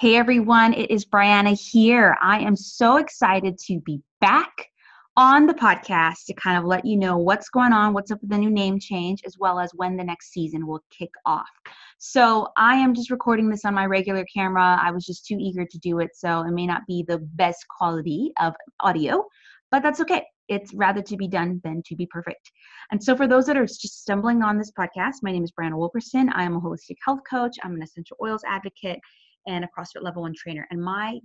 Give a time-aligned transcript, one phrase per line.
[0.00, 2.16] Hey everyone, it is Brianna here.
[2.22, 4.70] I am so excited to be back
[5.14, 8.30] on the podcast to kind of let you know what's going on, what's up with
[8.30, 11.50] the new name change, as well as when the next season will kick off.
[11.98, 14.80] So, I am just recording this on my regular camera.
[14.82, 17.66] I was just too eager to do it, so it may not be the best
[17.68, 19.22] quality of audio,
[19.70, 20.24] but that's okay.
[20.48, 22.50] It's rather to be done than to be perfect.
[22.90, 25.76] And so, for those that are just stumbling on this podcast, my name is Brianna
[25.76, 26.30] Wilkerson.
[26.30, 28.98] I am a holistic health coach, I'm an essential oils advocate
[29.46, 30.66] and a CrossFit level one trainer.
[30.70, 31.18] And my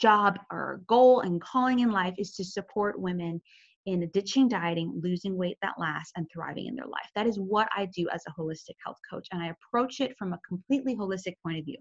[0.00, 3.40] job or goal and calling in life is to support women
[3.86, 7.08] in ditching dieting, losing weight that lasts, and thriving in their life.
[7.14, 9.28] That is what I do as a holistic health coach.
[9.30, 11.76] And I approach it from a completely holistic point of view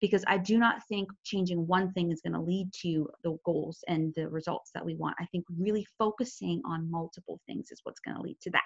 [0.00, 3.78] because I do not think changing one thing is going to lead to the goals
[3.88, 5.16] and the results that we want.
[5.18, 8.62] I think really focusing on multiple things is what's going to lead to that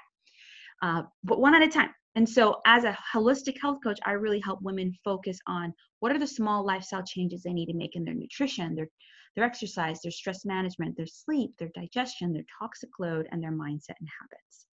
[0.82, 1.90] uh, but one at a time.
[2.16, 6.18] And so, as a holistic health coach, I really help women focus on what are
[6.18, 8.88] the small lifestyle changes they need to make in their nutrition, their
[9.36, 13.96] their exercise, their stress management, their sleep, their digestion, their toxic load, and their mindset
[14.00, 14.66] and habits.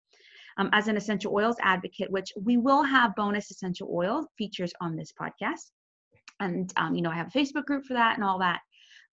[0.59, 4.95] Um, as an essential oils advocate, which we will have bonus essential oil features on
[4.95, 5.71] this podcast,
[6.41, 8.61] and um, you know I have a Facebook group for that and all that,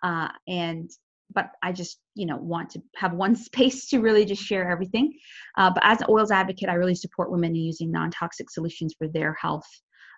[0.04, 0.92] uh, and
[1.34, 5.14] but I just, you know, want to have one space to really just share everything.
[5.58, 9.08] Uh, but as an oils advocate, I really support women in using non-toxic solutions for
[9.08, 9.68] their health,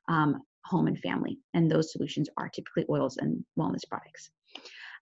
[0.08, 1.40] um, home, and family.
[1.54, 4.30] And those solutions are typically oils and wellness products.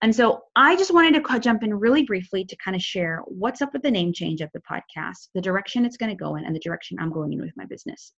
[0.02, 3.64] And so I just wanted to jump in really briefly to kind of share what's
[3.64, 6.46] up with the name change of the podcast, the direction it's going to go in,
[6.46, 8.14] and the direction I'm going in with my business.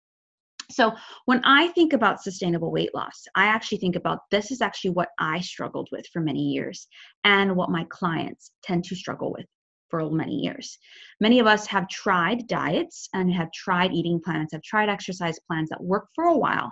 [0.71, 0.93] So
[1.25, 5.09] when I think about sustainable weight loss, I actually think about this is actually what
[5.19, 6.87] I struggled with for many years
[7.23, 9.47] and what my clients tend to struggle with
[9.89, 10.77] for many years.
[11.19, 15.69] Many of us have tried diets and have tried eating plans, have tried exercise plans
[15.69, 16.71] that work for a while,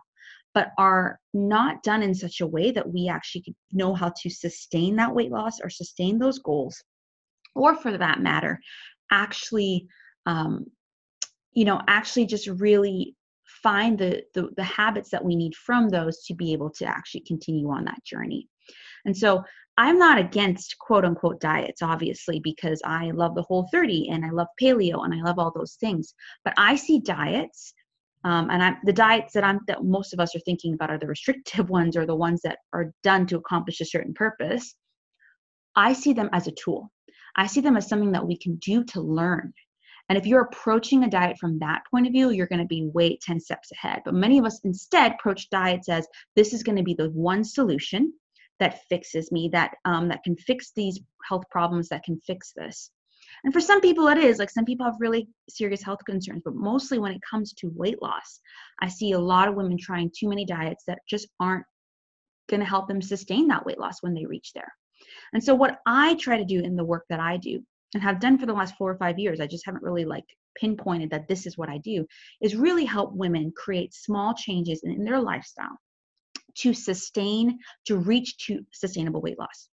[0.53, 4.95] but are not done in such a way that we actually know how to sustain
[4.97, 6.83] that weight loss or sustain those goals,
[7.55, 8.59] or for that matter,
[9.11, 9.87] actually,
[10.27, 10.67] um,
[11.53, 13.15] you know, actually just really
[13.63, 17.21] find the, the, the habits that we need from those to be able to actually
[17.21, 18.47] continue on that journey.
[19.05, 19.43] And so
[19.77, 24.47] I'm not against quote unquote diets, obviously, because I love the Whole30 and I love
[24.61, 26.13] paleo and I love all those things.
[26.43, 27.73] But I see diets,
[28.23, 30.97] um, and I'm, the diets that I'm that most of us are thinking about are
[30.97, 34.75] the restrictive ones or the ones that are done to accomplish a certain purpose.
[35.75, 36.91] I see them as a tool.
[37.35, 39.53] I see them as something that we can do to learn
[40.09, 42.89] and if you're approaching a diet from that point of view, you're going to be
[42.93, 44.01] way 10 steps ahead.
[44.05, 47.43] But many of us instead approach diets as this is going to be the one
[47.43, 48.13] solution
[48.59, 52.91] that fixes me, that um, that can fix these health problems, that can fix this.
[53.43, 56.55] And for some people, it is like some people have really serious health concerns, but
[56.55, 58.39] mostly when it comes to weight loss,
[58.81, 61.65] I see a lot of women trying too many diets that just aren't
[62.49, 64.71] going to help them sustain that weight loss when they reach there.
[65.33, 67.63] And so, what I try to do in the work that I do
[67.93, 70.25] and have done for the last four or five years, I just haven't really like
[70.59, 72.05] pinpointed that this is what I do,
[72.41, 75.77] is really help women create small changes in, in their lifestyle
[76.59, 79.69] to sustain, to reach to sustainable weight loss.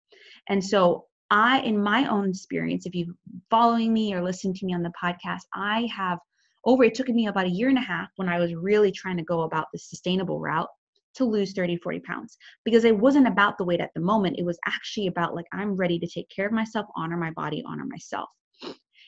[0.48, 3.14] And so I, in my own experience, if you're
[3.50, 6.18] following me or listening to me on the podcast, I have
[6.64, 9.16] over, it took me about a year and a half when I was really trying
[9.16, 10.68] to go about the sustainable route
[11.14, 14.38] to lose 30, 40 pounds because it wasn't about the weight at the moment.
[14.38, 17.62] It was actually about like, I'm ready to take care of myself, honor my body,
[17.66, 18.28] honor myself.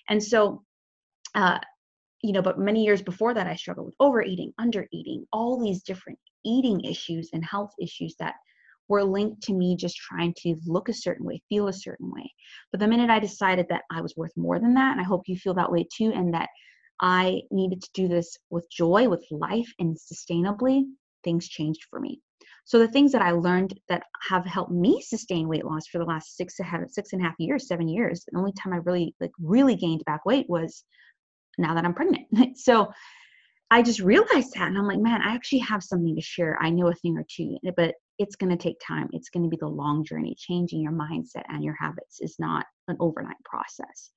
[0.09, 0.63] And so,
[1.35, 1.59] uh,
[2.23, 6.19] you know, but many years before that, I struggled with overeating, undereating, all these different
[6.45, 8.35] eating issues and health issues that
[8.89, 12.33] were linked to me just trying to look a certain way, feel a certain way.
[12.71, 15.23] But the minute I decided that I was worth more than that, and I hope
[15.27, 16.49] you feel that way too, and that
[17.01, 20.85] I needed to do this with joy, with life, and sustainably,
[21.25, 22.21] things changed for me.
[22.65, 26.05] So the things that I learned that have helped me sustain weight loss for the
[26.05, 26.57] last six
[26.89, 30.05] six and a half years, seven years, the only time I really like really gained
[30.05, 30.85] back weight was
[31.59, 32.27] now that I'm pregnant.
[32.59, 32.93] so
[33.71, 36.59] I just realized that and I'm like, man, I actually have something to share.
[36.61, 39.09] I know a thing or two, eh, but it's going to take time.
[39.13, 40.37] It's going to be the long journey.
[40.39, 44.11] Changing your mindset and your habits is not an overnight process.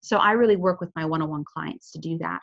[0.00, 2.40] So I really work with my one-on-one clients to do that.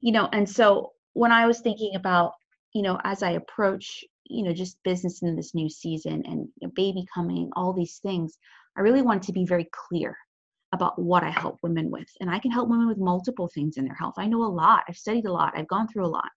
[0.00, 2.32] You know, and so when I was thinking about
[2.74, 6.66] you know, as I approach, you know, just business in this new season and you
[6.66, 8.36] know, baby coming, all these things,
[8.76, 10.16] I really want to be very clear
[10.72, 12.08] about what I help women with.
[12.20, 14.14] And I can help women with multiple things in their health.
[14.18, 16.30] I know a lot, I've studied a lot, I've gone through a lot.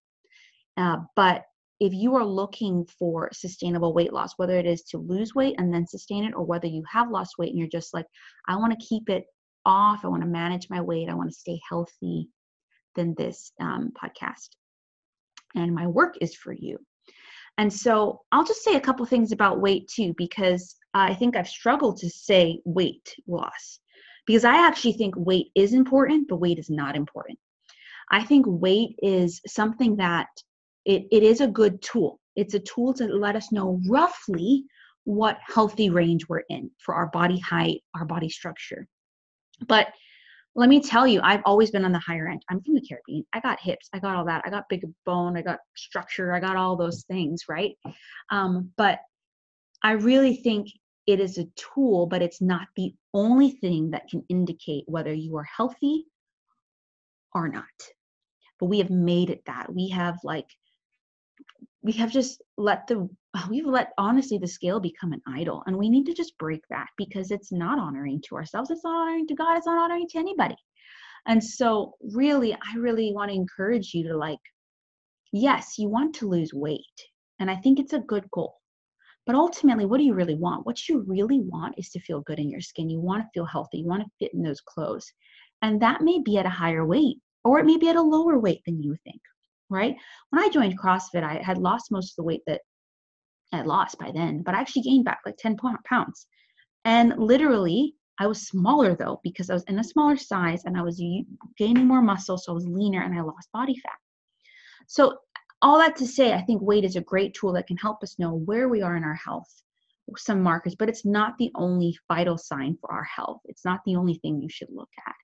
[0.77, 1.43] Uh, but
[1.79, 5.73] if you are looking for sustainable weight loss, whether it is to lose weight and
[5.73, 8.05] then sustain it, or whether you have lost weight and you're just like,
[8.47, 9.25] I want to keep it
[9.65, 12.29] off, I want to manage my weight, I want to stay healthy,
[12.95, 14.49] then this um, podcast
[15.55, 16.77] and my work is for you.
[17.57, 21.47] And so I'll just say a couple things about weight too, because I think I've
[21.47, 23.79] struggled to say weight loss
[24.25, 27.39] because I actually think weight is important, but weight is not important.
[28.11, 30.27] I think weight is something that
[30.85, 32.19] it, it is a good tool.
[32.35, 34.65] It's a tool to let us know roughly
[35.05, 38.87] what healthy range we're in for our body height, our body structure.
[39.67, 39.87] But
[40.57, 42.41] let me tell you, I've always been on the higher end.
[42.49, 43.23] I'm from the Caribbean.
[43.31, 44.41] I got hips, I got all that.
[44.43, 47.77] I got big bone, I got structure, I got all those things, right?
[48.31, 48.99] Um, but
[49.83, 50.69] I really think
[51.05, 55.37] it is a tool, but it's not the only thing that can indicate whether you
[55.37, 56.05] are healthy
[57.35, 57.63] or not.
[58.59, 59.71] But we have made it that.
[59.71, 60.49] We have like,
[61.87, 63.09] we have just let the,
[63.49, 65.63] we've let honestly the scale become an idol.
[65.65, 68.69] And we need to just break that because it's not honoring to ourselves.
[68.69, 69.57] It's not honoring to God.
[69.57, 70.57] It's not honoring to anybody.
[71.25, 74.39] And so, really, I really want to encourage you to like,
[75.31, 76.83] yes, you want to lose weight.
[77.39, 78.55] And I think it's a good goal.
[79.25, 80.65] But ultimately, what do you really want?
[80.65, 82.89] What you really want is to feel good in your skin.
[82.89, 83.79] You want to feel healthy.
[83.79, 85.11] You want to fit in those clothes.
[85.61, 88.37] And that may be at a higher weight or it may be at a lower
[88.39, 89.21] weight than you think,
[89.69, 89.95] right?
[90.29, 92.61] When I joined CrossFit, I had lost most of the weight that
[93.53, 96.27] I had lost by then, but I actually gained back like 10 pounds.
[96.85, 100.81] And literally, I was smaller though because I was in a smaller size and I
[100.81, 101.01] was
[101.57, 103.93] gaining more muscle, so I was leaner and I lost body fat.
[104.87, 105.17] So
[105.61, 108.19] all that to say, I think weight is a great tool that can help us
[108.19, 109.49] know where we are in our health,
[110.17, 113.41] some markers, but it's not the only vital sign for our health.
[113.45, 115.15] It's not the only thing you should look at.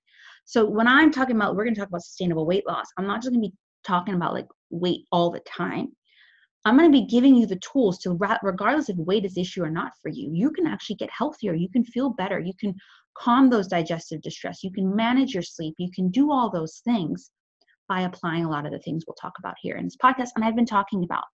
[0.44, 2.86] So when I'm talking about, we're going to talk about sustainable weight loss.
[2.98, 3.54] I'm not just going to be
[3.84, 5.88] talking about like weight all the time.
[6.64, 9.70] I'm going to be giving you the tools to, regardless if weight is issue or
[9.70, 11.52] not for you, you can actually get healthier.
[11.54, 12.40] You can feel better.
[12.40, 12.74] You can
[13.16, 14.64] calm those digestive distress.
[14.64, 15.74] You can manage your sleep.
[15.78, 17.30] You can do all those things
[17.86, 20.30] by applying a lot of the things we'll talk about here in this podcast.
[20.36, 21.24] And I've been talking about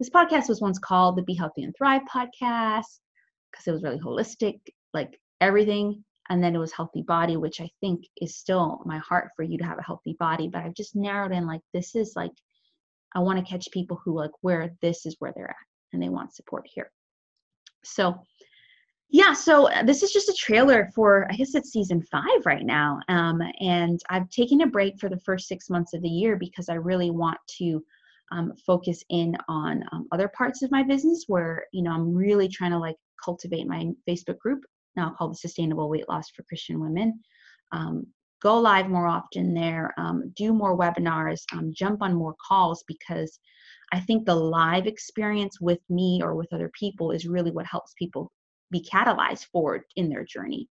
[0.00, 2.98] this podcast was once called the Be Healthy and Thrive podcast
[3.52, 4.58] because it was really holistic,
[4.92, 6.04] like everything.
[6.32, 9.58] And then it was Healthy Body, which I think is still my heart for you
[9.58, 10.48] to have a healthy body.
[10.48, 12.30] But I've just narrowed in like, this is like,
[13.14, 15.56] I want to catch people who like where this is where they're at
[15.92, 16.90] and they want support here.
[17.84, 18.18] So,
[19.10, 22.64] yeah, so uh, this is just a trailer for, I guess it's season five right
[22.64, 23.00] now.
[23.08, 26.70] Um, and I've taken a break for the first six months of the year because
[26.70, 27.84] I really want to
[28.30, 32.48] um, focus in on um, other parts of my business where, you know, I'm really
[32.48, 34.64] trying to like cultivate my Facebook group
[34.96, 37.20] now called the Sustainable Weight Loss for Christian Women.
[37.72, 38.06] Um,
[38.42, 43.38] go live more often there, um, do more webinars, um, jump on more calls because
[43.92, 47.94] I think the live experience with me or with other people is really what helps
[47.98, 48.32] people
[48.70, 50.68] be catalyzed forward in their journey.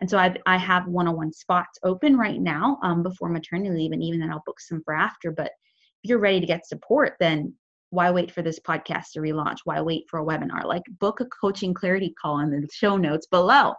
[0.00, 4.02] And so I, I have one-on-one spots open right now um, before maternity leave, and
[4.02, 5.30] even then I'll book some for after.
[5.30, 5.52] But
[6.02, 7.54] if you're ready to get support, then
[7.90, 9.58] why wait for this podcast to relaunch?
[9.64, 10.64] Why wait for a webinar?
[10.64, 13.74] Like book a coaching clarity call in the show notes below.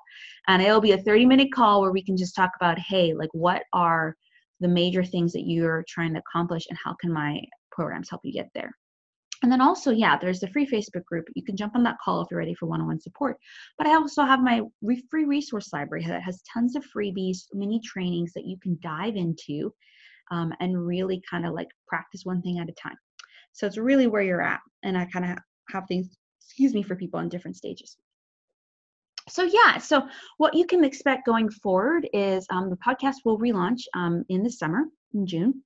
[0.47, 3.29] And it'll be a 30 minute call where we can just talk about, hey, like
[3.33, 4.15] what are
[4.59, 7.39] the major things that you're trying to accomplish and how can my
[7.71, 8.71] programs help you get there?
[9.43, 11.27] And then also, yeah, there's the free Facebook group.
[11.35, 13.37] You can jump on that call if you're ready for one on one support.
[13.77, 14.61] But I also have my
[15.11, 19.71] free resource library that has tons of freebies, mini trainings that you can dive into
[20.31, 22.97] um, and really kind of like practice one thing at a time.
[23.57, 24.61] So it's really where you're at.
[24.83, 25.37] And I kind of
[25.69, 27.97] have things, excuse me, for people in different stages.
[29.29, 33.81] So, yeah, so what you can expect going forward is um, the podcast will relaunch
[33.93, 35.63] um, in the summer, in June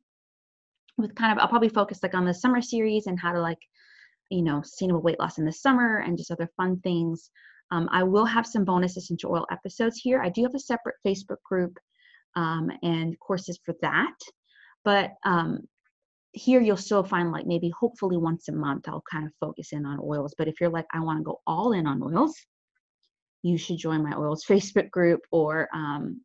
[1.01, 3.60] with kind of I'll probably focus like on the summer series and how to like
[4.30, 7.30] you know sustainable weight loss in the summer and just other fun things.
[7.72, 10.22] Um, I will have some bonus essential oil episodes here.
[10.22, 11.77] I do have a separate Facebook group
[12.36, 14.15] um, and courses for that,
[14.84, 15.62] but um,
[16.34, 19.86] here you'll still find like maybe hopefully once a month I'll kind of focus in
[19.86, 20.34] on oils.
[20.38, 22.36] But if you're like I want to go all in on oils,
[23.44, 26.22] you should join my oils Facebook group or um,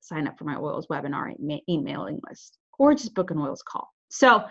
[0.00, 1.32] sign up for my oils webinar
[1.68, 3.88] emailing list or just book an oils call.
[4.08, 4.44] So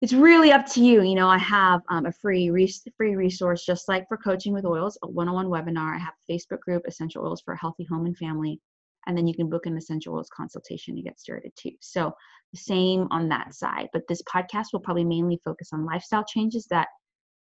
[0.00, 1.02] it's really up to you.
[1.02, 4.64] You know, I have um, a free res- free resource just like for coaching with
[4.64, 5.94] oils, a one-on-one webinar.
[5.94, 8.60] I have a Facebook group, Essential Oils for a Healthy Home and Family,
[9.06, 11.72] and then you can book an essential oils consultation to get started too.
[11.80, 12.12] So
[12.52, 13.88] the same on that side.
[13.92, 16.88] But this podcast will probably mainly focus on lifestyle changes that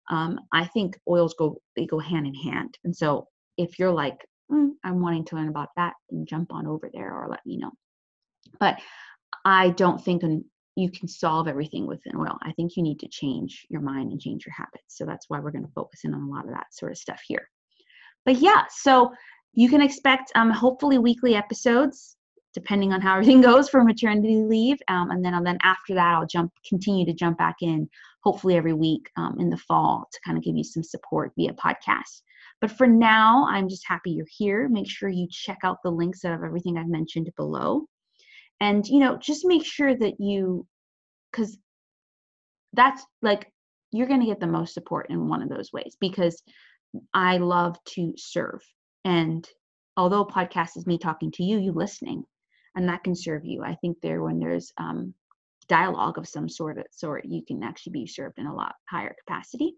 [0.10, 2.77] um, I think oils go they go hand in hand.
[2.83, 4.17] And so if you're like,
[4.51, 7.57] mm, I'm wanting to learn about that, then jump on over there or let me
[7.57, 7.72] know.
[8.60, 8.79] But
[9.45, 10.43] I don't think an
[10.75, 12.36] you can solve everything with an oil.
[12.41, 14.98] I think you need to change your mind and change your habits.
[14.98, 16.98] So that's why we're going to focus in on a lot of that sort of
[16.98, 17.48] stuff here.
[18.25, 19.12] But yeah, so
[19.53, 22.17] you can expect um, hopefully weekly episodes
[22.53, 26.15] depending on how everything goes for maternity leave um, and then and then after that
[26.15, 27.88] i'll jump continue to jump back in
[28.24, 31.53] hopefully every week um, in the fall to kind of give you some support via
[31.53, 32.22] podcast.
[32.62, 34.69] But for now, I'm just happy you're here.
[34.69, 37.86] Make sure you check out the links of everything I've mentioned below.
[38.62, 40.65] And, you know, just make sure that you,
[41.31, 41.57] because
[42.72, 43.51] that's like,
[43.91, 46.41] you're going to get the most support in one of those ways because
[47.13, 48.62] I love to serve.
[49.05, 49.48] And
[49.98, 52.24] although podcast is me talking to you, you listening,
[52.75, 53.63] and that can serve you.
[53.63, 55.13] I think there, when there's um,
[55.67, 59.15] dialogue of some sort of sort, you can actually be served in a lot higher
[59.25, 59.75] capacity.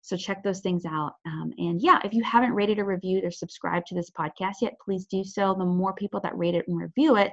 [0.00, 1.14] So check those things out.
[1.26, 4.74] Um, and yeah, if you haven't rated or reviewed or subscribed to this podcast yet,
[4.84, 5.54] please do so.
[5.58, 7.32] The more people that rate it and review it,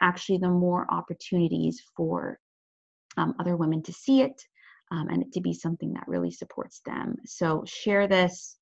[0.00, 2.38] actually, the more opportunities for
[3.16, 4.40] um, other women to see it
[4.92, 7.16] um, and it to be something that really supports them.
[7.26, 8.56] So share this,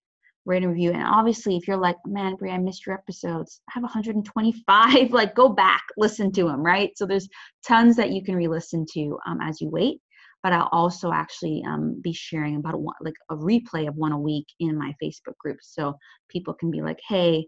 [0.46, 0.92] rate and review.
[0.92, 5.10] And obviously, if you're like, man, Brie, I missed your episodes, I have 125.
[5.12, 6.90] like, go back, listen to them, right?
[6.96, 7.28] So there's
[7.66, 10.00] tons that you can re-listen to um, as you wait
[10.42, 14.18] but I'll also actually um, be sharing about a, like a replay of one a
[14.18, 15.94] week in my Facebook group, so
[16.28, 17.46] people can be like, "Hey,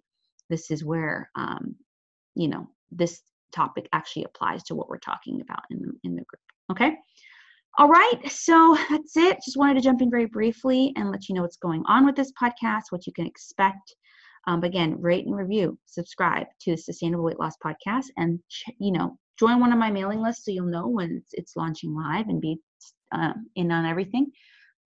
[0.48, 1.76] this is where um,
[2.34, 6.24] you know this topic actually applies to what we're talking about in the in the
[6.24, 6.40] group."
[6.72, 6.96] Okay.
[7.80, 9.38] All right, so that's it.
[9.42, 12.14] Just wanted to jump in very briefly and let you know what's going on with
[12.14, 13.96] this podcast, what you can expect.
[14.46, 18.38] Um, again, rate and review, subscribe to the Sustainable Weight Loss Podcast, and
[18.78, 21.94] you know, join one of my mailing lists so you'll know when it's, it's launching
[21.94, 22.58] live and be
[23.12, 24.26] uh, in on everything.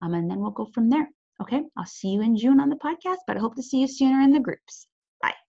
[0.04, 1.10] Um, and then we'll go from there.
[1.42, 1.64] Okay.
[1.76, 4.22] I'll see you in June on the podcast, but I hope to see you sooner
[4.22, 4.86] in the groups.
[5.20, 5.34] Bye.